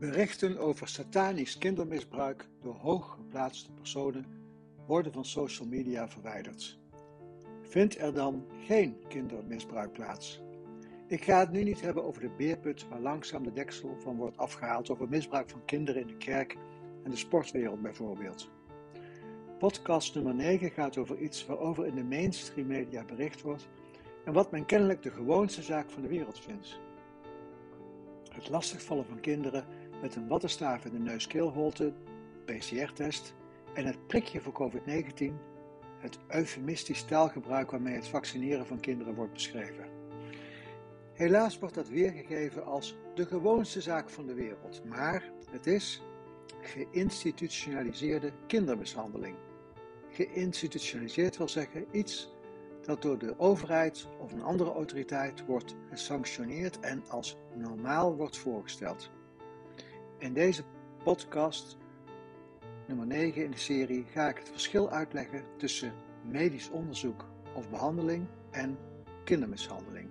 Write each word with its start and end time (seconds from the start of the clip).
Berichten 0.00 0.58
over 0.58 0.88
satanisch 0.88 1.58
kindermisbruik 1.58 2.48
door 2.62 2.74
hooggeplaatste 2.74 3.72
personen 3.72 4.26
worden 4.86 5.12
van 5.12 5.24
social 5.24 5.68
media 5.68 6.08
verwijderd. 6.08 6.78
Vindt 7.62 7.98
er 7.98 8.14
dan 8.14 8.44
geen 8.66 8.96
kindermisbruik 9.08 9.92
plaats? 9.92 10.42
Ik 11.06 11.24
ga 11.24 11.38
het 11.38 11.50
nu 11.50 11.62
niet 11.62 11.80
hebben 11.80 12.04
over 12.04 12.20
de 12.20 12.30
beerput 12.36 12.88
waar 12.88 13.00
langzaam 13.00 13.42
de 13.42 13.52
deksel 13.52 13.96
van 13.98 14.16
wordt 14.16 14.36
afgehaald 14.36 14.90
over 14.90 15.08
misbruik 15.08 15.50
van 15.50 15.64
kinderen 15.64 16.00
in 16.00 16.06
de 16.06 16.16
kerk 16.16 16.56
en 17.04 17.10
de 17.10 17.16
sportwereld 17.16 17.82
bijvoorbeeld. 17.82 18.50
Podcast 19.58 20.14
nummer 20.14 20.34
9 20.34 20.70
gaat 20.70 20.98
over 20.98 21.18
iets 21.18 21.46
waarover 21.46 21.86
in 21.86 21.94
de 21.94 22.04
mainstream 22.04 22.66
media 22.66 23.04
bericht 23.04 23.42
wordt 23.42 23.68
en 24.24 24.32
wat 24.32 24.50
men 24.50 24.66
kennelijk 24.66 25.02
de 25.02 25.10
gewoonste 25.10 25.62
zaak 25.62 25.90
van 25.90 26.02
de 26.02 26.08
wereld 26.08 26.40
vindt. 26.40 26.80
Het 28.32 28.48
lastigvallen 28.48 29.06
van 29.06 29.20
kinderen 29.20 29.64
met 30.00 30.16
een 30.16 30.28
wattenstaaf 30.28 30.84
in 30.84 30.92
de 30.92 30.98
neus-keelholte, 30.98 31.92
PCR-test 32.44 33.34
en 33.74 33.86
het 33.86 34.06
prikje 34.06 34.40
voor 34.40 34.52
COVID-19, 34.52 35.32
het 35.98 36.18
eufemistisch 36.28 37.02
taalgebruik 37.02 37.70
waarmee 37.70 37.94
het 37.94 38.08
vaccineren 38.08 38.66
van 38.66 38.80
kinderen 38.80 39.14
wordt 39.14 39.32
beschreven. 39.32 39.84
Helaas 41.12 41.58
wordt 41.58 41.74
dat 41.74 41.88
weergegeven 41.88 42.64
als 42.64 42.96
de 43.14 43.26
gewoonste 43.26 43.80
zaak 43.80 44.10
van 44.10 44.26
de 44.26 44.34
wereld, 44.34 44.84
maar 44.84 45.30
het 45.50 45.66
is 45.66 46.02
geïnstitutionaliseerde 46.60 48.32
kindermishandeling. 48.46 49.36
Geïnstitutionaliseerd 50.10 51.36
wil 51.36 51.48
zeggen 51.48 51.86
iets 51.92 52.34
dat 52.82 53.02
door 53.02 53.18
de 53.18 53.38
overheid 53.38 54.06
of 54.18 54.32
een 54.32 54.42
andere 54.42 54.72
autoriteit 54.72 55.44
wordt 55.46 55.76
gesanctioneerd 55.90 56.80
en 56.80 57.02
als 57.08 57.36
normaal 57.54 58.16
wordt 58.16 58.38
voorgesteld. 58.38 59.10
In 60.20 60.32
deze 60.32 60.62
podcast, 61.04 61.76
nummer 62.88 63.06
9 63.06 63.44
in 63.44 63.50
de 63.50 63.58
serie, 63.58 64.04
ga 64.12 64.28
ik 64.28 64.36
het 64.38 64.48
verschil 64.48 64.90
uitleggen 64.90 65.44
tussen 65.58 65.92
medisch 66.30 66.70
onderzoek 66.70 67.24
of 67.54 67.70
behandeling 67.70 68.26
en 68.50 68.78
kindermishandeling. 69.24 70.10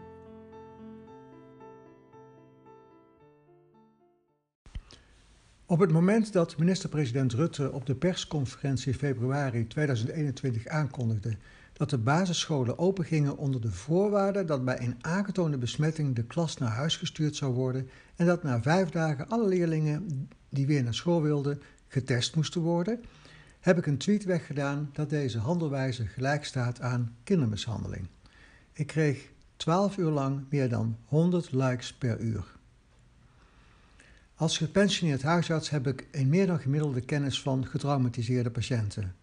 Op 5.66 5.80
het 5.80 5.92
moment 5.92 6.34
dat 6.34 6.58
minister-president 6.58 7.34
Rutte 7.34 7.72
op 7.72 7.86
de 7.86 7.96
persconferentie 7.96 8.94
februari 8.94 9.68
2021 9.68 10.68
aankondigde 10.68 11.38
dat 11.80 11.90
de 11.90 11.98
basisscholen 11.98 12.80
opengingen 12.80 13.38
onder 13.38 13.62
de 13.62 13.72
voorwaarde 13.72 14.46
dat 14.46 14.66
bij 14.66 14.82
een 14.82 14.98
aangetoonde 15.02 15.58
besmetting 15.58 16.16
de 16.16 16.24
klas 16.24 16.58
naar 16.58 16.72
huis 16.72 16.98
gestuurd 16.98 17.36
zou 17.36 17.54
worden 17.54 17.90
en 18.16 18.26
dat 18.26 18.44
na 18.44 18.62
vijf 18.62 18.90
dagen 18.90 19.28
alle 19.30 19.48
leerlingen 19.48 20.30
die 20.50 20.66
weer 20.66 20.84
naar 20.84 20.94
school 20.94 21.22
wilden 21.22 21.62
getest 21.88 22.36
moesten 22.36 22.62
worden, 22.62 23.04
heb 23.60 23.78
ik 23.78 23.86
een 23.86 23.98
tweet 23.98 24.24
weggedaan 24.24 24.90
dat 24.94 25.10
deze 25.10 25.38
handelwijze 25.38 26.06
gelijk 26.06 26.46
staat 26.46 26.82
aan 26.82 27.16
kindermishandeling. 27.24 28.08
Ik 28.74 28.88
kreeg 28.88 29.30
12 29.56 29.98
uur 29.98 30.12
lang 30.12 30.46
meer 30.50 30.70
dan 30.70 30.98
100 31.06 31.52
likes 31.52 31.94
per 31.94 32.20
uur. 32.20 32.46
Als 34.36 34.58
gepensioneerd 34.58 35.22
huisarts 35.22 35.70
heb 35.70 35.88
ik 35.88 36.08
een 36.12 36.30
meer 36.30 36.48
dan 36.48 36.60
gemiddelde 36.60 37.02
kennis 37.02 37.42
van 37.42 37.66
getraumatiseerde 37.66 38.52
patiënten. 38.52 39.16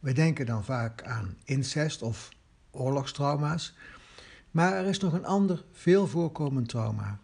We 0.00 0.12
denken 0.12 0.46
dan 0.46 0.64
vaak 0.64 1.02
aan 1.02 1.36
incest 1.44 2.02
of 2.02 2.28
oorlogstrauma's, 2.70 3.74
maar 4.50 4.72
er 4.72 4.86
is 4.86 4.98
nog 4.98 5.12
een 5.12 5.26
ander 5.26 5.64
veel 5.72 6.06
voorkomend 6.06 6.68
trauma. 6.68 7.18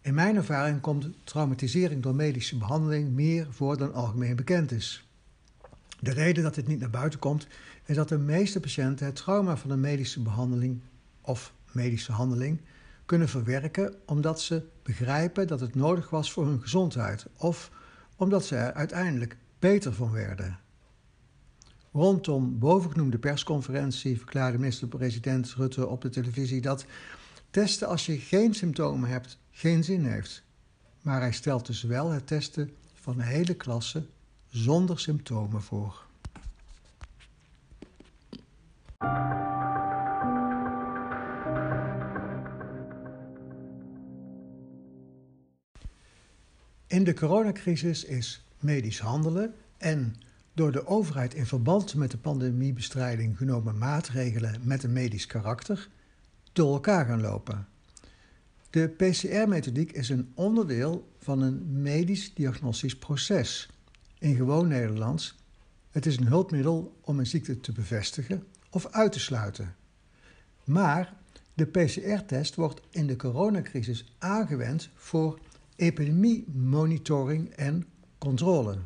In 0.00 0.14
mijn 0.14 0.36
ervaring 0.36 0.80
komt 0.80 1.08
traumatisering 1.24 2.02
door 2.02 2.14
medische 2.14 2.58
behandeling 2.58 3.10
meer 3.10 3.46
voor 3.50 3.76
dan 3.76 3.94
algemeen 3.94 4.36
bekend 4.36 4.72
is. 4.72 5.06
De 6.00 6.12
reden 6.12 6.42
dat 6.42 6.54
dit 6.54 6.66
niet 6.66 6.80
naar 6.80 6.90
buiten 6.90 7.18
komt, 7.18 7.46
is 7.84 7.96
dat 7.96 8.08
de 8.08 8.18
meeste 8.18 8.60
patiënten 8.60 9.06
het 9.06 9.16
trauma 9.16 9.56
van 9.56 9.70
een 9.70 9.80
medische 9.80 10.22
behandeling 10.22 10.80
of 11.20 11.52
medische 11.72 12.12
handeling 12.12 12.60
kunnen 13.06 13.28
verwerken 13.28 13.94
omdat 14.06 14.40
ze 14.40 14.62
begrijpen 14.82 15.46
dat 15.46 15.60
het 15.60 15.74
nodig 15.74 16.10
was 16.10 16.32
voor 16.32 16.46
hun 16.46 16.60
gezondheid 16.60 17.26
of 17.36 17.70
omdat 18.16 18.44
ze 18.44 18.56
er 18.56 18.72
uiteindelijk 18.72 19.36
beter 19.58 19.92
van 19.92 20.10
werden. 20.10 20.58
Rondom 21.92 22.58
bovengenoemde 22.58 23.18
persconferentie 23.18 24.18
verklaarde 24.18 24.58
minister-president 24.58 25.54
Rutte 25.54 25.86
op 25.86 26.00
de 26.00 26.08
televisie 26.08 26.60
dat 26.60 26.84
testen 27.50 27.88
als 27.88 28.06
je 28.06 28.18
geen 28.18 28.54
symptomen 28.54 29.08
hebt 29.08 29.38
geen 29.50 29.84
zin 29.84 30.04
heeft. 30.04 30.42
Maar 31.00 31.20
hij 31.20 31.32
stelt 31.32 31.66
dus 31.66 31.82
wel 31.82 32.10
het 32.10 32.26
testen 32.26 32.70
van 32.94 33.16
de 33.16 33.22
hele 33.22 33.54
klasse 33.54 34.06
zonder 34.48 34.98
symptomen 34.98 35.62
voor. 35.62 36.06
In 46.86 47.04
de 47.04 47.14
coronacrisis 47.14 48.04
is 48.04 48.44
medisch 48.58 48.98
handelen 48.98 49.54
en 49.76 50.14
door 50.54 50.72
de 50.72 50.86
overheid 50.86 51.34
in 51.34 51.46
verband 51.46 51.94
met 51.94 52.10
de 52.10 52.18
pandemiebestrijding 52.18 53.36
genomen 53.36 53.78
maatregelen 53.78 54.60
met 54.62 54.82
een 54.82 54.92
medisch 54.92 55.26
karakter 55.26 55.88
door 56.52 56.72
elkaar 56.72 57.06
gaan 57.06 57.20
lopen. 57.20 57.66
De 58.70 58.88
PCR-methodiek 58.88 59.92
is 59.92 60.08
een 60.08 60.32
onderdeel 60.34 61.08
van 61.18 61.42
een 61.42 61.82
medisch 61.82 62.34
diagnostisch 62.34 62.96
proces. 62.96 63.70
In 64.18 64.36
gewoon 64.36 64.68
Nederlands, 64.68 65.36
het 65.90 66.06
is 66.06 66.16
een 66.16 66.26
hulpmiddel 66.26 66.96
om 67.00 67.18
een 67.18 67.26
ziekte 67.26 67.60
te 67.60 67.72
bevestigen 67.72 68.46
of 68.70 68.86
uit 68.86 69.12
te 69.12 69.20
sluiten. 69.20 69.74
Maar 70.64 71.14
de 71.54 71.66
PCR-test 71.66 72.54
wordt 72.54 72.80
in 72.90 73.06
de 73.06 73.16
coronacrisis 73.16 74.14
aangewend 74.18 74.88
voor 74.94 75.38
epidemiemonitoring 75.76 77.48
en 77.48 77.86
controle. 78.18 78.78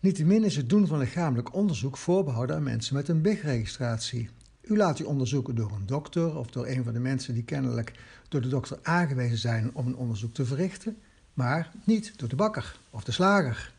Niettemin 0.00 0.44
is 0.44 0.56
het 0.56 0.68
doen 0.68 0.86
van 0.86 0.98
lichamelijk 0.98 1.54
onderzoek 1.54 1.96
voorbehouden 1.96 2.56
aan 2.56 2.62
mensen 2.62 2.94
met 2.94 3.08
een 3.08 3.22
BIG-registratie. 3.22 4.30
U 4.62 4.76
laat 4.76 4.98
u 4.98 5.04
onderzoeken 5.04 5.54
door 5.54 5.72
een 5.72 5.86
dokter 5.86 6.36
of 6.36 6.46
door 6.46 6.66
een 6.66 6.84
van 6.84 6.92
de 6.92 6.98
mensen 7.00 7.34
die 7.34 7.42
kennelijk 7.42 7.92
door 8.28 8.40
de 8.40 8.48
dokter 8.48 8.78
aangewezen 8.82 9.38
zijn 9.38 9.70
om 9.74 9.86
een 9.86 9.96
onderzoek 9.96 10.34
te 10.34 10.44
verrichten, 10.44 10.96
maar 11.34 11.70
niet 11.84 12.18
door 12.18 12.28
de 12.28 12.36
bakker 12.36 12.78
of 12.90 13.04
de 13.04 13.12
slager. 13.12 13.72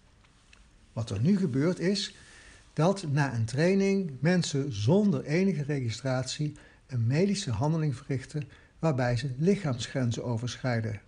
Wat 0.94 1.10
er 1.10 1.22
nu 1.22 1.38
gebeurt 1.38 1.80
is 1.80 2.16
dat 2.74 3.06
na 3.12 3.34
een 3.34 3.46
training 3.46 4.12
mensen 4.20 4.74
zonder 4.74 5.24
enige 5.24 5.64
registratie 5.64 6.56
een 6.88 7.08
medische 7.08 7.52
handeling 7.52 7.96
verrichten 7.96 8.48
waarbij 8.80 9.18
ze 9.18 9.32
lichaamsgrenzen 9.38 10.24
overschrijden. 10.24 11.02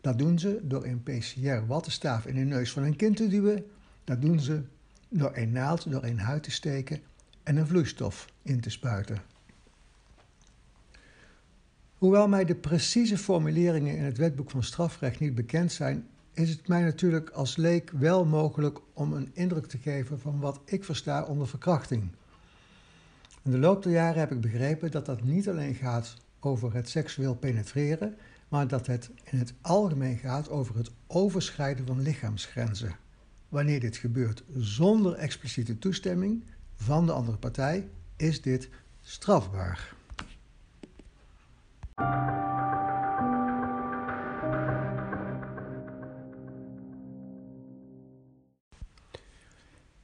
Dat 0.00 0.18
doen 0.18 0.38
ze 0.38 0.60
door 0.62 0.84
een 0.84 1.02
PCR-wattenstaaf 1.02 2.26
in 2.26 2.34
de 2.34 2.40
neus 2.40 2.72
van 2.72 2.82
een 2.82 2.96
kind 2.96 3.16
te 3.16 3.28
duwen 3.28 3.64
dat 4.10 4.22
doen 4.22 4.40
ze 4.40 4.62
door 5.08 5.30
een 5.34 5.52
naald 5.52 5.90
door 5.90 6.04
een 6.04 6.18
huid 6.18 6.42
te 6.42 6.50
steken 6.50 7.00
en 7.42 7.56
een 7.56 7.66
vloeistof 7.66 8.26
in 8.42 8.60
te 8.60 8.70
spuiten. 8.70 9.22
Hoewel 11.98 12.28
mij 12.28 12.44
de 12.44 12.54
precieze 12.54 13.18
formuleringen 13.18 13.96
in 13.96 14.04
het 14.04 14.18
wetboek 14.18 14.50
van 14.50 14.62
strafrecht 14.62 15.20
niet 15.20 15.34
bekend 15.34 15.72
zijn, 15.72 16.06
is 16.32 16.50
het 16.50 16.68
mij 16.68 16.82
natuurlijk 16.82 17.30
als 17.30 17.56
leek 17.56 17.90
wel 17.90 18.24
mogelijk 18.24 18.78
om 18.92 19.12
een 19.12 19.30
indruk 19.32 19.66
te 19.66 19.78
geven 19.78 20.20
van 20.20 20.40
wat 20.40 20.60
ik 20.64 20.84
versta 20.84 21.22
onder 21.24 21.48
verkrachting. 21.48 22.10
In 23.42 23.50
de 23.50 23.58
loop 23.58 23.82
der 23.82 23.92
jaren 23.92 24.20
heb 24.20 24.32
ik 24.32 24.40
begrepen 24.40 24.90
dat 24.90 25.06
dat 25.06 25.22
niet 25.22 25.48
alleen 25.48 25.74
gaat 25.74 26.16
over 26.40 26.74
het 26.74 26.88
seksueel 26.88 27.34
penetreren, 27.34 28.16
maar 28.48 28.68
dat 28.68 28.86
het 28.86 29.10
in 29.24 29.38
het 29.38 29.54
algemeen 29.60 30.18
gaat 30.18 30.48
over 30.48 30.76
het 30.76 30.90
overschrijden 31.06 31.86
van 31.86 32.02
lichaamsgrenzen. 32.02 32.96
Wanneer 33.50 33.80
dit 33.80 33.96
gebeurt 33.96 34.42
zonder 34.56 35.14
expliciete 35.14 35.78
toestemming 35.78 36.44
van 36.76 37.06
de 37.06 37.12
andere 37.12 37.36
partij, 37.36 37.88
is 38.16 38.42
dit 38.42 38.68
strafbaar. 39.00 39.94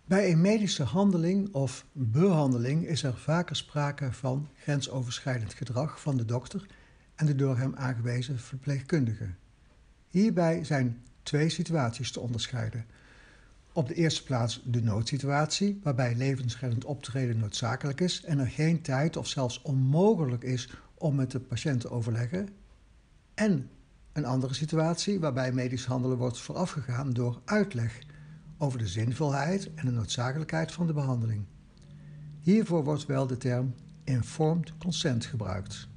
Bij 0.05 0.31
een 0.33 0.41
medische 0.41 0.83
handeling 0.83 1.55
of 1.55 1.87
behandeling 1.93 2.87
is 2.87 3.03
er 3.03 3.17
vaker 3.17 3.57
sprake 3.57 4.13
van 4.13 4.49
grensoverschrijdend 4.55 5.55
gedrag 5.55 6.01
van 6.01 6.17
de 6.17 6.25
dokter 6.25 6.67
en 7.15 7.27
de 7.27 7.35
door 7.35 7.59
hem 7.59 7.75
aangewezen 7.75 8.39
verpleegkundige. 8.39 9.29
Hierbij 10.09 10.65
zijn 10.65 11.03
twee 11.23 11.49
situaties 11.49 12.13
te 12.13 12.21
onderscheiden. 12.21 12.87
Op 13.77 13.89
de 13.89 13.95
eerste 13.95 14.23
plaats 14.23 14.63
de 14.65 14.83
noodsituatie, 14.83 15.81
waarbij 15.83 16.15
levensreddend 16.15 16.85
optreden 16.85 17.39
noodzakelijk 17.39 18.01
is 18.01 18.25
en 18.25 18.39
er 18.39 18.47
geen 18.47 18.83
tijd 18.83 19.17
of 19.17 19.27
zelfs 19.27 19.63
onmogelijk 19.63 20.43
is 20.43 20.71
om 20.95 21.15
met 21.15 21.31
de 21.31 21.41
patiënt 21.41 21.81
te 21.81 21.91
overleggen. 21.91 22.49
En 23.35 23.71
een 24.13 24.25
andere 24.25 24.55
situatie 24.55 25.21
waarbij 25.21 25.53
medisch 25.53 25.85
handelen 25.85 26.19
wordt 26.19 26.39
voorafgegaan 26.39 27.13
door 27.13 27.41
uitleg 27.45 27.99
over 28.59 28.79
de 28.79 28.87
zinvolheid 28.87 29.75
en 29.75 29.87
de 29.87 29.93
noodzakelijkheid 29.93 30.73
van 30.73 30.87
de 30.87 30.93
behandeling. 30.93 31.45
Hiervoor 32.41 32.85
wordt 32.85 33.07
wel 33.07 33.27
de 33.27 33.37
term 33.37 33.75
informed 34.05 34.73
consent 34.79 35.25
gebruikt. 35.25 35.89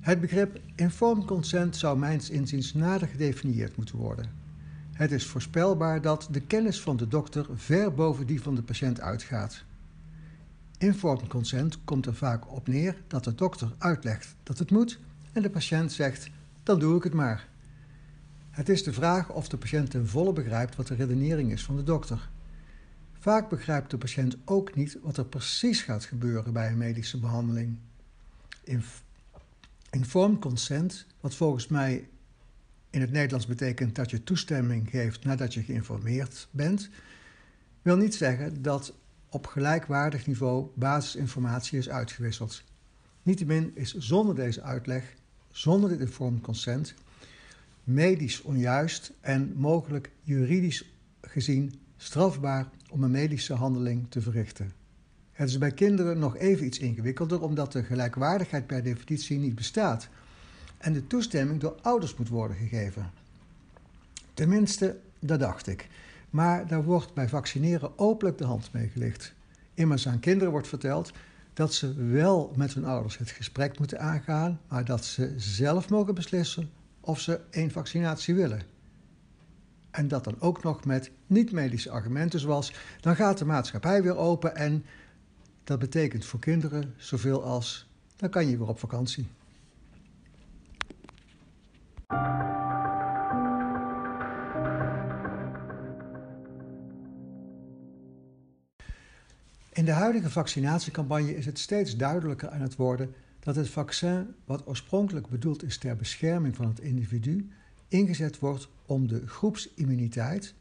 Het 0.00 0.20
begrip 0.20 0.60
informed 0.74 1.24
consent 1.24 1.76
zou 1.76 1.98
mijns 1.98 2.30
inziens 2.30 2.74
nader 2.74 3.08
gedefinieerd 3.08 3.76
moeten 3.76 3.96
worden. 3.96 4.45
Het 4.96 5.12
is 5.12 5.26
voorspelbaar 5.26 6.00
dat 6.00 6.28
de 6.30 6.40
kennis 6.40 6.80
van 6.80 6.96
de 6.96 7.08
dokter 7.08 7.46
ver 7.54 7.94
boven 7.94 8.26
die 8.26 8.42
van 8.42 8.54
de 8.54 8.62
patiënt 8.62 9.00
uitgaat. 9.00 9.64
Informed 10.78 11.28
consent 11.28 11.84
komt 11.84 12.06
er 12.06 12.14
vaak 12.14 12.52
op 12.52 12.68
neer 12.68 13.02
dat 13.06 13.24
de 13.24 13.34
dokter 13.34 13.72
uitlegt 13.78 14.36
dat 14.42 14.58
het 14.58 14.70
moet 14.70 14.98
en 15.32 15.42
de 15.42 15.50
patiënt 15.50 15.92
zegt: 15.92 16.28
dan 16.62 16.78
doe 16.78 16.96
ik 16.96 17.02
het 17.02 17.12
maar. 17.12 17.48
Het 18.50 18.68
is 18.68 18.82
de 18.82 18.92
vraag 18.92 19.30
of 19.30 19.48
de 19.48 19.56
patiënt 19.56 19.90
ten 19.90 20.08
volle 20.08 20.32
begrijpt 20.32 20.76
wat 20.76 20.86
de 20.86 20.94
redenering 20.94 21.52
is 21.52 21.64
van 21.64 21.76
de 21.76 21.82
dokter. 21.82 22.28
Vaak 23.18 23.48
begrijpt 23.48 23.90
de 23.90 23.98
patiënt 23.98 24.36
ook 24.44 24.74
niet 24.74 24.98
wat 25.02 25.16
er 25.16 25.26
precies 25.26 25.82
gaat 25.82 26.04
gebeuren 26.04 26.52
bij 26.52 26.68
een 26.68 26.78
medische 26.78 27.18
behandeling. 27.18 27.78
Informed 29.90 30.40
consent, 30.40 31.06
wat 31.20 31.34
volgens 31.34 31.68
mij 31.68 32.08
in 32.96 33.02
het 33.02 33.12
Nederlands 33.12 33.46
betekent 33.46 33.94
dat 33.94 34.10
je 34.10 34.24
toestemming 34.24 34.90
geeft 34.90 35.24
nadat 35.24 35.54
je 35.54 35.62
geïnformeerd 35.62 36.48
bent, 36.50 36.88
wil 37.82 37.96
niet 37.96 38.14
zeggen 38.14 38.62
dat 38.62 38.94
op 39.28 39.46
gelijkwaardig 39.46 40.26
niveau 40.26 40.66
basisinformatie 40.74 41.78
is 41.78 41.88
uitgewisseld. 41.88 42.62
Niettemin 43.22 43.70
is 43.74 43.94
zonder 43.94 44.34
deze 44.34 44.62
uitleg, 44.62 45.14
zonder 45.50 45.90
dit 45.90 46.00
informed 46.00 46.40
consent, 46.40 46.94
medisch 47.84 48.42
onjuist 48.42 49.12
en 49.20 49.52
mogelijk 49.56 50.10
juridisch 50.22 50.84
gezien 51.20 51.74
strafbaar 51.96 52.68
om 52.90 53.02
een 53.02 53.10
medische 53.10 53.54
handeling 53.54 54.06
te 54.08 54.20
verrichten. 54.20 54.72
Het 55.32 55.48
is 55.48 55.58
bij 55.58 55.72
kinderen 55.72 56.18
nog 56.18 56.36
even 56.36 56.66
iets 56.66 56.78
ingewikkelder 56.78 57.42
omdat 57.42 57.72
de 57.72 57.82
gelijkwaardigheid 57.82 58.66
per 58.66 58.82
definitie 58.82 59.38
niet 59.38 59.54
bestaat 59.54 60.08
en 60.86 60.92
de 60.92 61.06
toestemming 61.06 61.60
door 61.60 61.78
ouders 61.82 62.16
moet 62.16 62.28
worden 62.28 62.56
gegeven. 62.56 63.10
Tenminste, 64.34 64.98
dat 65.18 65.40
dacht 65.40 65.66
ik. 65.66 65.88
Maar 66.30 66.66
daar 66.66 66.84
wordt 66.84 67.14
bij 67.14 67.28
vaccineren 67.28 67.98
openlijk 67.98 68.38
de 68.38 68.44
hand 68.44 68.72
mee 68.72 68.88
gelicht. 68.88 69.32
Immers 69.74 70.08
aan 70.08 70.20
kinderen 70.20 70.52
wordt 70.52 70.68
verteld 70.68 71.12
dat 71.52 71.74
ze 71.74 71.94
wel 71.94 72.52
met 72.56 72.74
hun 72.74 72.84
ouders 72.84 73.18
het 73.18 73.30
gesprek 73.30 73.78
moeten 73.78 74.00
aangaan, 74.00 74.60
maar 74.68 74.84
dat 74.84 75.04
ze 75.04 75.34
zelf 75.36 75.88
mogen 75.88 76.14
beslissen 76.14 76.70
of 77.00 77.20
ze 77.20 77.40
een 77.50 77.70
vaccinatie 77.70 78.34
willen. 78.34 78.62
En 79.90 80.08
dat 80.08 80.24
dan 80.24 80.40
ook 80.40 80.62
nog 80.62 80.84
met 80.84 81.10
niet-medische 81.26 81.90
argumenten 81.90 82.40
zoals 82.40 82.72
dan 83.00 83.16
gaat 83.16 83.38
de 83.38 83.44
maatschappij 83.44 84.02
weer 84.02 84.16
open 84.16 84.56
en 84.56 84.84
dat 85.64 85.78
betekent 85.78 86.24
voor 86.24 86.40
kinderen 86.40 86.94
zoveel 86.96 87.44
als 87.44 87.88
dan 88.16 88.30
kan 88.30 88.48
je 88.48 88.58
weer 88.58 88.68
op 88.68 88.78
vakantie. 88.78 89.28
In 99.72 99.84
de 99.84 99.90
huidige 99.92 100.30
vaccinatiecampagne 100.30 101.36
is 101.36 101.46
het 101.46 101.58
steeds 101.58 101.96
duidelijker 101.96 102.50
aan 102.50 102.60
het 102.60 102.76
worden 102.76 103.14
dat 103.40 103.56
het 103.56 103.70
vaccin, 103.70 104.34
wat 104.44 104.66
oorspronkelijk 104.66 105.28
bedoeld 105.28 105.62
is 105.62 105.78
ter 105.78 105.96
bescherming 105.96 106.56
van 106.56 106.66
het 106.66 106.80
individu, 106.80 107.50
ingezet 107.88 108.38
wordt 108.38 108.68
om 108.86 109.08
de 109.08 109.26
groepsimmuniteit, 109.26 110.54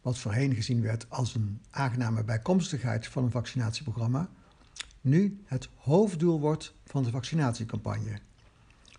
wat 0.00 0.18
voorheen 0.18 0.54
gezien 0.54 0.82
werd 0.82 1.06
als 1.08 1.34
een 1.34 1.60
aangename 1.70 2.24
bijkomstigheid 2.24 3.06
van 3.06 3.24
een 3.24 3.30
vaccinatieprogramma, 3.30 4.30
nu 5.00 5.40
het 5.44 5.68
hoofddoel 5.74 6.40
wordt 6.40 6.74
van 6.84 7.02
de 7.02 7.10
vaccinatiecampagne. 7.10 8.18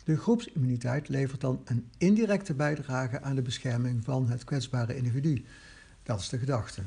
De 0.04 0.18
groepsimmuniteit 0.18 1.10
levert 1.10 1.42
dan 1.42 1.62
een 1.66 1.90
indirecte 1.98 2.54
bijdrage 2.54 3.22
aan 3.22 3.36
de 3.36 3.42
bescherming 3.42 4.04
van 4.04 4.30
het 4.30 4.44
kwetsbare 4.44 4.96
individu. 4.96 5.46
Dat 6.04 6.20
is 6.20 6.30
de 6.30 6.38
gedachte. 6.38 6.82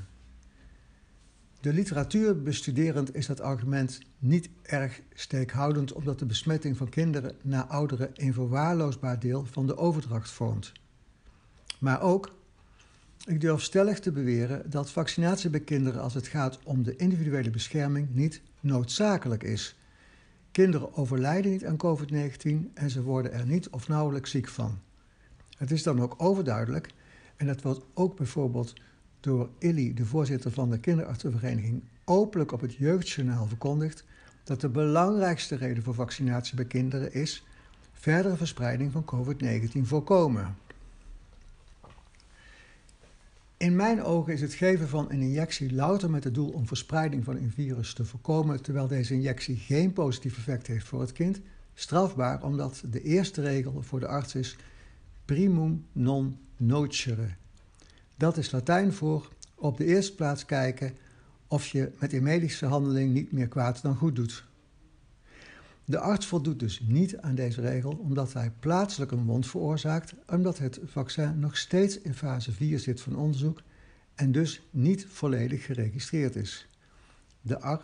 De 1.61 1.73
literatuur 1.73 2.43
bestuderend 2.43 3.15
is 3.15 3.27
dat 3.27 3.41
argument 3.41 3.99
niet 4.19 4.49
erg 4.63 5.01
steekhoudend, 5.15 5.93
omdat 5.93 6.19
de 6.19 6.27
besmetting 6.27 6.77
van 6.77 6.89
kinderen 6.89 7.37
naar 7.43 7.65
ouderen 7.65 8.11
een 8.15 8.35
verwaarloosbaar 8.35 9.19
deel 9.19 9.45
van 9.45 9.67
de 9.67 9.77
overdracht 9.77 10.31
vormt. 10.31 10.73
Maar 11.79 12.01
ook, 12.01 12.35
ik 13.25 13.41
durf 13.41 13.63
stellig 13.63 14.01
te 14.01 14.13
beweren 14.13 14.71
dat 14.71 14.91
vaccinatie 14.91 15.51
bij 15.51 15.61
kinderen 15.61 16.03
als 16.03 16.15
het 16.15 16.27
gaat 16.27 16.59
om 16.63 16.83
de 16.83 16.97
individuele 16.97 17.51
bescherming 17.51 18.15
niet 18.15 18.41
noodzakelijk 18.61 19.43
is. 19.43 19.77
Kinderen 20.57 20.97
overlijden 20.97 21.51
niet 21.51 21.67
aan 21.67 21.77
COVID-19 21.77 22.73
en 22.75 22.91
ze 22.91 23.03
worden 23.03 23.33
er 23.33 23.47
niet 23.47 23.69
of 23.69 23.89
nauwelijks 23.89 24.31
ziek 24.31 24.49
van. 24.49 24.79
Het 25.57 25.71
is 25.71 25.83
dan 25.83 26.01
ook 26.01 26.15
overduidelijk, 26.17 26.91
en 27.37 27.47
dat 27.47 27.63
wordt 27.63 27.85
ook 27.95 28.17
bijvoorbeeld 28.17 28.73
door 29.21 29.49
Illy, 29.59 29.95
de 29.95 30.05
voorzitter 30.05 30.51
van 30.51 30.71
de 30.71 30.79
kinderartsenvereniging, 30.79 31.83
openlijk 32.05 32.53
op 32.53 32.61
het 32.61 32.75
jeugdjournaal 32.75 33.47
verkondigd 33.47 34.05
dat 34.45 34.61
de 34.61 34.69
belangrijkste 34.69 35.57
reden 35.57 35.83
voor 35.83 35.95
vaccinatie 35.95 36.57
bij 36.57 36.65
kinderen 36.65 37.13
is 37.13 37.45
verdere 37.93 38.37
verspreiding 38.37 38.93
van 38.93 39.05
COVID-19 39.05 39.81
voorkomen. 39.83 40.57
In 43.59 43.77
mijn 43.77 44.03
ogen 44.03 44.33
is 44.33 44.41
het 44.41 44.55
geven 44.55 44.89
van 44.89 45.11
een 45.11 45.21
injectie 45.21 45.75
louter 45.75 46.11
met 46.11 46.25
het 46.25 46.35
doel 46.35 46.49
om 46.49 46.67
verspreiding 46.67 47.25
van 47.25 47.37
een 47.37 47.51
virus 47.51 47.95
te 47.95 48.05
voorkomen, 48.05 48.63
terwijl 48.63 48.87
deze 48.87 49.15
injectie 49.15 49.57
geen 49.57 49.93
positief 49.93 50.37
effect 50.37 50.67
heeft 50.67 50.87
voor 50.87 51.01
het 51.01 51.13
kind, 51.13 51.41
strafbaar 51.75 52.43
omdat 52.43 52.83
de 52.91 53.03
eerste 53.03 53.41
regel 53.41 53.83
voor 53.83 54.01
de 54.01 54.07
arts 54.07 54.35
is 54.35 54.57
primum 55.25 55.87
non 55.93 56.39
nocere. 56.57 57.29
Dat 58.17 58.37
is 58.37 58.51
Latijn 58.51 58.93
voor 58.93 59.29
op 59.55 59.77
de 59.77 59.85
eerste 59.85 60.15
plaats 60.15 60.45
kijken 60.45 60.97
of 61.47 61.67
je 61.67 61.93
met 61.99 62.13
een 62.13 62.23
medische 62.23 62.67
handeling 62.67 63.13
niet 63.13 63.33
meer 63.33 63.49
kwaad 63.49 63.83
dan 63.83 63.97
goed 63.97 64.17
doet. 64.17 64.45
De 65.89 65.99
arts 65.99 66.27
voldoet 66.27 66.61
dus 66.61 66.81
niet 66.81 67.17
aan 67.17 67.35
deze 67.35 67.61
regel 67.61 67.93
omdat 67.93 68.33
hij 68.33 68.53
plaatselijk 68.61 69.11
een 69.11 69.25
wond 69.25 69.47
veroorzaakt, 69.47 70.15
omdat 70.29 70.59
het 70.59 70.81
vaccin 70.85 71.39
nog 71.39 71.57
steeds 71.57 71.99
in 71.99 72.15
fase 72.15 72.53
4 72.53 72.79
zit 72.79 73.01
van 73.01 73.17
onderzoek 73.17 73.63
en 74.15 74.33
dus 74.33 74.63
niet 74.71 75.07
volledig 75.09 75.65
geregistreerd 75.65 76.37
is. 76.37 76.69
De 77.41 77.79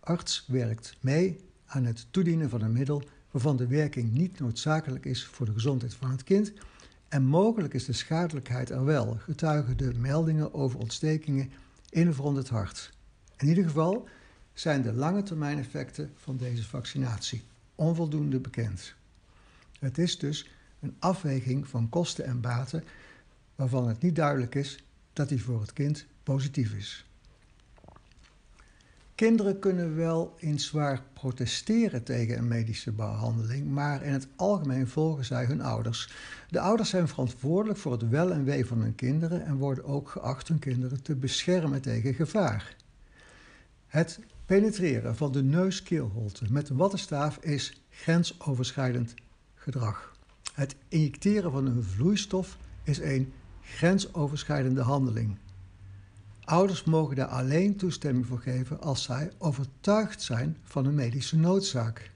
arts 0.00 0.44
werkt 0.48 0.96
mee 1.00 1.36
aan 1.66 1.84
het 1.84 2.06
toedienen 2.10 2.50
van 2.50 2.62
een 2.62 2.72
middel 2.72 3.02
waarvan 3.30 3.56
de 3.56 3.66
werking 3.66 4.12
niet 4.12 4.40
noodzakelijk 4.40 5.04
is 5.04 5.24
voor 5.24 5.46
de 5.46 5.52
gezondheid 5.52 5.94
van 5.94 6.10
het 6.10 6.24
kind 6.24 6.52
en 7.08 7.24
mogelijk 7.24 7.74
is 7.74 7.84
de 7.84 7.92
schadelijkheid 7.92 8.70
er 8.70 8.84
wel, 8.84 9.16
getuigen 9.18 9.76
de 9.76 9.92
meldingen 9.94 10.54
over 10.54 10.78
ontstekingen 10.78 11.50
in 11.90 12.08
of 12.08 12.18
rond 12.18 12.36
het 12.36 12.48
hart. 12.48 12.92
In 13.36 13.48
ieder 13.48 13.64
geval 13.64 14.08
zijn 14.60 14.82
de 14.82 14.92
lange 14.92 15.22
termijn 15.22 15.58
effecten 15.58 16.12
van 16.16 16.36
deze 16.36 16.64
vaccinatie 16.64 17.42
onvoldoende 17.74 18.38
bekend. 18.38 18.94
Het 19.78 19.98
is 19.98 20.18
dus 20.18 20.50
een 20.80 20.96
afweging 20.98 21.68
van 21.68 21.88
kosten 21.88 22.24
en 22.24 22.40
baten 22.40 22.84
waarvan 23.54 23.88
het 23.88 24.00
niet 24.00 24.16
duidelijk 24.16 24.54
is 24.54 24.84
dat 25.12 25.28
die 25.28 25.42
voor 25.42 25.60
het 25.60 25.72
kind 25.72 26.06
positief 26.22 26.74
is. 26.74 27.06
Kinderen 29.14 29.58
kunnen 29.58 29.96
wel 29.96 30.36
eens 30.38 30.66
zwaar 30.66 31.02
protesteren 31.12 32.02
tegen 32.02 32.38
een 32.38 32.48
medische 32.48 32.92
behandeling, 32.92 33.70
maar 33.70 34.02
in 34.02 34.12
het 34.12 34.28
algemeen 34.36 34.88
volgen 34.88 35.24
zij 35.24 35.44
hun 35.44 35.60
ouders. 35.60 36.12
De 36.48 36.60
ouders 36.60 36.90
zijn 36.90 37.08
verantwoordelijk 37.08 37.78
voor 37.78 37.92
het 37.92 38.08
wel 38.08 38.32
en 38.32 38.44
wee 38.44 38.66
van 38.66 38.80
hun 38.80 38.94
kinderen 38.94 39.44
en 39.44 39.56
worden 39.56 39.84
ook 39.84 40.08
geacht 40.08 40.48
hun 40.48 40.58
kinderen 40.58 41.02
te 41.02 41.14
beschermen 41.14 41.80
tegen 41.80 42.14
gevaar. 42.14 42.76
Het 43.86 44.20
penetreren 44.48 45.16
van 45.16 45.32
de 45.32 45.42
neuskeelholte 45.42 46.44
met 46.50 46.68
een 46.68 46.76
wattenstaaf 46.76 47.36
is 47.36 47.82
grensoverschrijdend 47.90 49.14
gedrag. 49.54 50.12
Het 50.52 50.76
injecteren 50.88 51.50
van 51.50 51.66
een 51.66 51.82
vloeistof 51.82 52.56
is 52.82 52.98
een 53.00 53.32
grensoverschrijdende 53.62 54.80
handeling. 54.80 55.38
Ouders 56.44 56.84
mogen 56.84 57.16
daar 57.16 57.26
alleen 57.26 57.76
toestemming 57.76 58.26
voor 58.26 58.38
geven 58.38 58.80
als 58.80 59.02
zij 59.02 59.30
overtuigd 59.38 60.22
zijn 60.22 60.56
van 60.64 60.86
een 60.86 60.94
medische 60.94 61.36
noodzaak. 61.36 62.10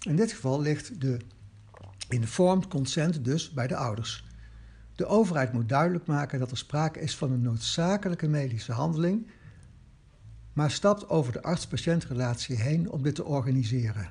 In 0.00 0.16
dit 0.16 0.32
geval 0.32 0.60
ligt 0.60 1.00
de 1.00 1.16
informed 2.08 2.68
consent 2.68 3.24
dus 3.24 3.50
bij 3.50 3.66
de 3.66 3.76
ouders. 3.76 4.24
De 4.94 5.06
overheid 5.06 5.52
moet 5.52 5.68
duidelijk 5.68 6.06
maken 6.06 6.38
dat 6.38 6.50
er 6.50 6.56
sprake 6.56 7.00
is 7.00 7.16
van 7.16 7.32
een 7.32 7.42
noodzakelijke 7.42 8.28
medische 8.28 8.72
handeling, 8.72 9.26
maar 10.60 10.70
stapt 10.70 11.08
over 11.08 11.32
de 11.32 11.42
arts-patiëntrelatie 11.42 12.56
heen 12.56 12.90
om 12.90 13.02
dit 13.02 13.14
te 13.14 13.24
organiseren. 13.24 14.08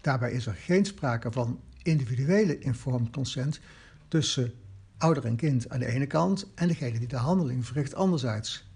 Daarbij 0.00 0.32
is 0.32 0.46
er 0.46 0.54
geen 0.54 0.84
sprake 0.84 1.32
van 1.32 1.60
individuele 1.82 2.58
informed 2.58 3.10
consent 3.10 3.60
tussen 4.08 4.52
ouder 4.98 5.24
en 5.24 5.36
kind 5.36 5.68
aan 5.68 5.78
de 5.78 5.86
ene 5.86 6.06
kant 6.06 6.46
en 6.54 6.68
degene 6.68 6.98
die 6.98 7.08
de 7.08 7.16
handeling 7.16 7.66
verricht 7.66 7.94
anderzijds. 7.94 8.70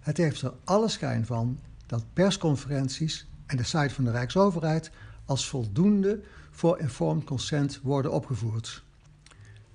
Het 0.00 0.16
heeft 0.16 0.42
er 0.42 0.52
alle 0.64 0.88
schijn 0.88 1.26
van 1.26 1.60
dat 1.86 2.04
persconferenties 2.12 3.26
en 3.46 3.56
de 3.56 3.64
site 3.64 3.94
van 3.94 4.04
de 4.04 4.10
Rijksoverheid 4.10 4.90
als 5.24 5.48
voldoende 5.48 6.20
voor 6.50 6.78
informed 6.78 7.24
consent 7.24 7.80
worden 7.82 8.12
opgevoerd. 8.12 8.82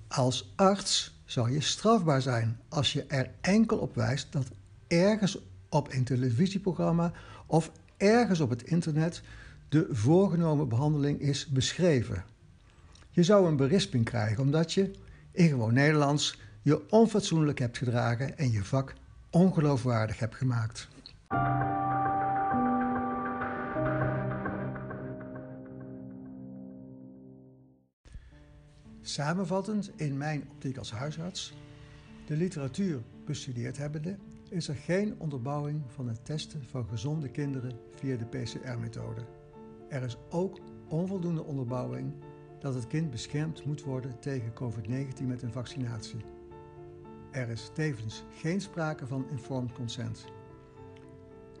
Als 0.08 0.52
arts 0.56 1.20
zou 1.24 1.52
je 1.52 1.60
strafbaar 1.60 2.22
zijn 2.22 2.60
als 2.68 2.92
je 2.92 3.04
er 3.04 3.30
enkel 3.40 3.78
op 3.78 3.94
wijst 3.94 4.32
dat 4.32 4.46
ergens 4.86 5.38
op 5.76 5.92
een 5.92 6.04
televisieprogramma 6.04 7.12
of 7.46 7.72
ergens 7.96 8.40
op 8.40 8.50
het 8.50 8.62
internet 8.62 9.22
de 9.68 9.86
voorgenomen 9.90 10.68
behandeling 10.68 11.20
is 11.20 11.46
beschreven. 11.46 12.24
Je 13.10 13.22
zou 13.22 13.48
een 13.48 13.56
berisping 13.56 14.04
krijgen 14.04 14.42
omdat 14.42 14.72
je, 14.72 14.90
in 15.32 15.48
gewoon 15.48 15.74
Nederlands, 15.74 16.38
je 16.62 16.90
onfatsoenlijk 16.90 17.58
hebt 17.58 17.78
gedragen 17.78 18.38
en 18.38 18.50
je 18.50 18.64
vak 18.64 18.94
ongeloofwaardig 19.30 20.18
hebt 20.18 20.34
gemaakt. 20.34 20.88
Samenvattend 29.00 29.90
in 29.96 30.16
mijn 30.16 30.44
optiek 30.50 30.76
als 30.76 30.90
huisarts, 30.90 31.54
de 32.26 32.36
literatuur 32.36 33.00
bestudeerd 33.24 33.76
hebbende, 33.76 34.16
is 34.50 34.68
er 34.68 34.74
geen 34.74 35.14
onderbouwing 35.18 35.82
van 35.86 36.08
het 36.08 36.24
testen 36.24 36.64
van 36.64 36.86
gezonde 36.88 37.28
kinderen 37.28 37.78
via 37.90 38.16
de 38.16 38.24
PCR-methode. 38.24 39.20
Er 39.88 40.02
is 40.02 40.16
ook 40.30 40.60
onvoldoende 40.88 41.44
onderbouwing 41.44 42.12
dat 42.58 42.74
het 42.74 42.86
kind 42.86 43.10
beschermd 43.10 43.64
moet 43.64 43.82
worden 43.82 44.18
tegen 44.20 44.52
COVID-19 44.52 45.24
met 45.26 45.42
een 45.42 45.52
vaccinatie. 45.52 46.20
Er 47.30 47.48
is 47.48 47.70
tevens 47.74 48.24
geen 48.30 48.60
sprake 48.60 49.06
van 49.06 49.28
informed 49.30 49.72
consent. 49.72 50.24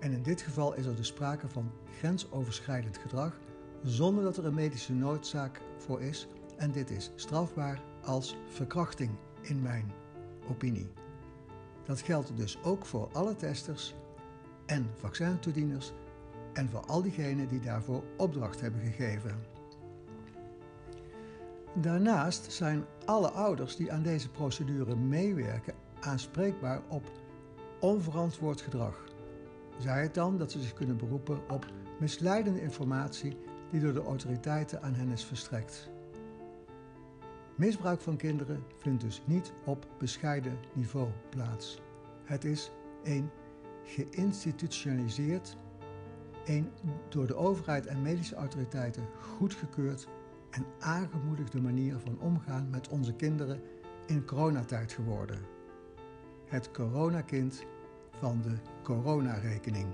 En 0.00 0.12
in 0.12 0.22
dit 0.22 0.40
geval 0.40 0.74
is 0.74 0.86
er 0.86 0.96
dus 0.96 1.06
sprake 1.06 1.48
van 1.48 1.70
grensoverschrijdend 1.98 2.98
gedrag 2.98 3.38
zonder 3.82 4.24
dat 4.24 4.36
er 4.36 4.44
een 4.44 4.54
medische 4.54 4.92
noodzaak 4.92 5.60
voor 5.78 6.00
is 6.00 6.28
en 6.56 6.72
dit 6.72 6.90
is 6.90 7.10
strafbaar 7.14 7.82
als 8.02 8.36
verkrachting 8.48 9.10
in 9.42 9.62
mijn 9.62 9.92
opinie. 10.48 11.05
Dat 11.86 12.00
geldt 12.00 12.36
dus 12.36 12.58
ook 12.62 12.86
voor 12.86 13.08
alle 13.12 13.36
testers 13.36 13.94
en 14.66 14.90
vaccintoedieners 14.94 15.92
en 16.52 16.68
voor 16.68 16.86
al 16.86 17.02
diegenen 17.02 17.48
die 17.48 17.60
daarvoor 17.60 18.02
opdracht 18.16 18.60
hebben 18.60 18.80
gegeven. 18.80 19.44
Daarnaast 21.74 22.52
zijn 22.52 22.84
alle 23.04 23.30
ouders 23.30 23.76
die 23.76 23.92
aan 23.92 24.02
deze 24.02 24.30
procedure 24.30 24.96
meewerken 24.96 25.74
aanspreekbaar 26.00 26.82
op 26.88 27.10
onverantwoord 27.80 28.60
gedrag. 28.60 29.04
Zij 29.78 30.02
het 30.02 30.14
dan 30.14 30.38
dat 30.38 30.52
ze 30.52 30.60
zich 30.60 30.72
kunnen 30.72 30.96
beroepen 30.96 31.40
op 31.50 31.66
misleidende 32.00 32.62
informatie 32.62 33.36
die 33.70 33.80
door 33.80 33.92
de 33.92 34.02
autoriteiten 34.02 34.82
aan 34.82 34.94
hen 34.94 35.10
is 35.10 35.24
verstrekt. 35.24 35.90
Misbruik 37.56 38.00
van 38.00 38.16
kinderen 38.16 38.64
vindt 38.76 39.02
dus 39.02 39.22
niet 39.24 39.52
op 39.64 39.86
bescheiden 39.98 40.58
niveau 40.72 41.08
plaats. 41.28 41.80
Het 42.24 42.44
is 42.44 42.70
een 43.04 43.30
geïnstitutionaliseerd, 43.82 45.56
een 46.44 46.70
door 47.08 47.26
de 47.26 47.34
overheid 47.34 47.86
en 47.86 48.02
medische 48.02 48.34
autoriteiten 48.34 49.06
goedgekeurd 49.20 50.08
en 50.50 50.66
aangemoedigde 50.78 51.60
manier 51.60 51.98
van 51.98 52.20
omgaan 52.20 52.70
met 52.70 52.88
onze 52.88 53.12
kinderen 53.12 53.60
in 54.06 54.24
coronatijd 54.24 54.92
geworden. 54.92 55.38
Het 56.46 56.70
coronakind 56.70 57.64
van 58.18 58.42
de 58.42 58.54
coronarekening. 58.82 59.86